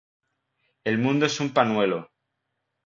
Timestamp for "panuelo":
1.53-2.09